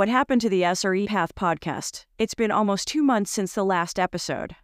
[0.00, 2.06] What happened to the SRE Path podcast?
[2.16, 4.56] It's been almost two months since the last episode.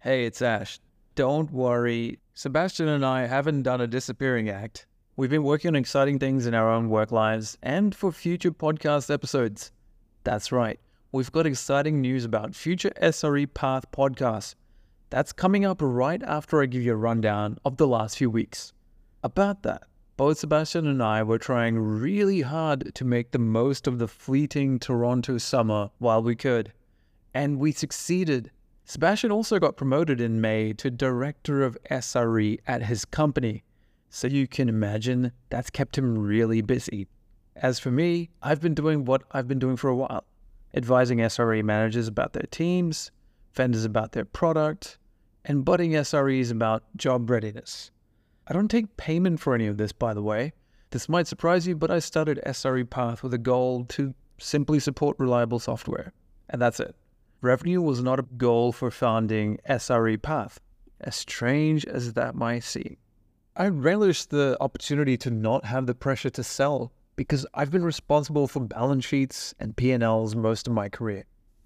[0.00, 0.80] Hey, it's Ash.
[1.14, 2.18] Don't worry.
[2.34, 4.84] Sebastian and I haven't done a disappearing act.
[5.16, 9.10] We've been working on exciting things in our own work lives and for future podcast
[9.10, 9.72] episodes.
[10.24, 10.78] That's right.
[11.10, 14.56] We've got exciting news about future SRE Path podcasts.
[15.08, 18.74] That's coming up right after I give you a rundown of the last few weeks.
[19.24, 19.84] About that,
[20.16, 24.78] both Sebastian and I were trying really hard to make the most of the fleeting
[24.78, 26.72] Toronto summer while we could.
[27.34, 28.50] And we succeeded.
[28.84, 33.64] Sebastian also got promoted in May to Director of SRE at his company.
[34.10, 37.08] So you can imagine that's kept him really busy.
[37.56, 40.24] As for me, I've been doing what I've been doing for a while
[40.74, 43.10] advising SRE managers about their teams,
[43.54, 44.98] vendors about their product,
[45.44, 47.90] and budding SREs about job readiness.
[48.46, 50.52] I don't take payment for any of this, by the way.
[50.90, 55.18] This might surprise you, but I started SRE Path with a goal to simply support
[55.18, 56.12] reliable software.
[56.50, 56.94] And that's it.
[57.40, 60.60] Revenue was not a goal for founding SRE Path,
[61.00, 62.96] as strange as that might seem.
[63.56, 68.48] I relish the opportunity to not have the pressure to sell because I've been responsible
[68.48, 71.24] for balance sheets and P&Ls most of my career.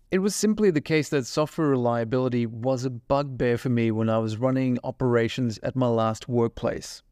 [0.08, 4.18] It was simply the case that software reliability was a bugbear for me when I
[4.18, 7.02] was running operations at my last workplace.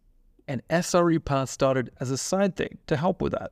[0.46, 3.50] And SRE Path started as a side thing to help with that.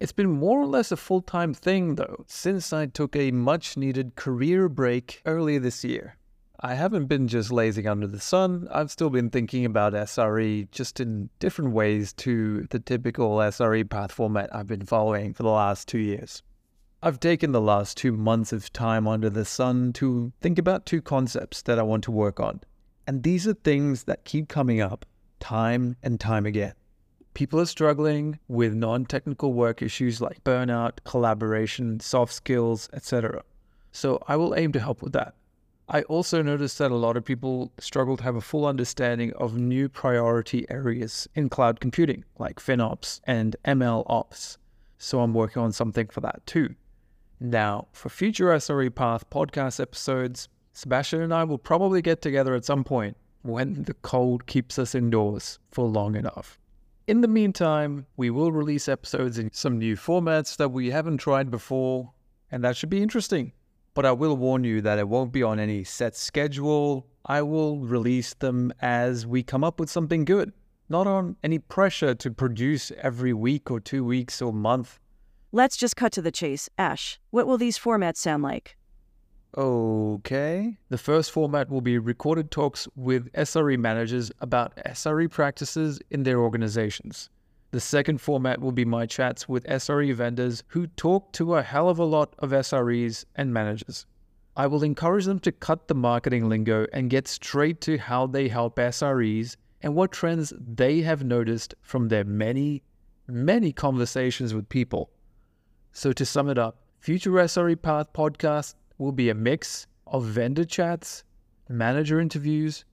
[0.00, 3.76] It's been more or less a full time thing, though, since I took a much
[3.76, 6.16] needed career break earlier this year.
[6.58, 10.98] I haven't been just lazing under the sun, I've still been thinking about SRE just
[10.98, 15.86] in different ways to the typical SRE path format I've been following for the last
[15.86, 16.42] two years.
[17.02, 21.00] I've taken the last two months of time under the sun to think about two
[21.00, 22.60] concepts that I want to work on.
[23.06, 25.06] And these are things that keep coming up
[25.38, 26.74] time and time again.
[27.32, 33.44] People are struggling with non technical work issues like burnout, collaboration, soft skills, etc.
[33.92, 35.34] So I will aim to help with that.
[35.88, 39.56] I also noticed that a lot of people struggle to have a full understanding of
[39.56, 44.58] new priority areas in cloud computing, like FinOps and ML Ops.
[44.98, 46.74] So I'm working on something for that too.
[47.42, 52.66] Now, for future SRE Path podcast episodes, Sebastian and I will probably get together at
[52.66, 56.58] some point when the cold keeps us indoors for long enough.
[57.06, 61.50] In the meantime, we will release episodes in some new formats that we haven't tried
[61.50, 62.12] before,
[62.52, 63.52] and that should be interesting.
[63.94, 67.06] But I will warn you that it won't be on any set schedule.
[67.24, 70.52] I will release them as we come up with something good,
[70.90, 75.00] not on any pressure to produce every week or two weeks or month.
[75.52, 76.68] Let's just cut to the chase.
[76.78, 78.76] Ash, what will these formats sound like?
[79.56, 80.78] Okay.
[80.90, 86.38] The first format will be recorded talks with SRE managers about SRE practices in their
[86.38, 87.30] organizations.
[87.72, 91.88] The second format will be my chats with SRE vendors who talk to a hell
[91.88, 94.06] of a lot of SREs and managers.
[94.56, 98.46] I will encourage them to cut the marketing lingo and get straight to how they
[98.46, 102.84] help SREs and what trends they have noticed from their many,
[103.26, 105.10] many conversations with people.
[105.92, 110.64] So, to sum it up, future SRE Path podcast will be a mix of vendor
[110.64, 111.24] chats,
[111.68, 112.84] manager interviews,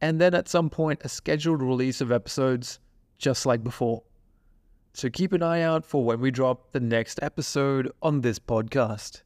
[0.00, 2.78] and then at some point a scheduled release of episodes
[3.18, 4.02] just like before.
[4.92, 9.22] So keep an eye out for when we drop the next episode on this podcast.